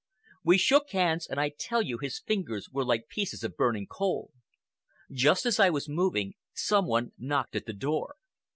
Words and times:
We 0.43 0.57
shook 0.57 0.89
hands, 0.93 1.27
and 1.27 1.39
I 1.39 1.49
tell 1.49 1.83
you 1.83 1.99
his 1.99 2.19
fingers 2.21 2.67
were 2.71 2.83
like 2.83 3.07
pieces 3.07 3.43
of 3.43 3.55
burning 3.55 3.85
coal. 3.85 4.31
Just 5.11 5.45
as 5.45 5.59
I 5.59 5.69
was 5.69 5.87
moving, 5.87 6.33
some 6.55 6.87
one 6.87 7.11
knocked 7.19 7.55
at 7.55 7.67
the 7.67 7.73
door. 7.73 8.15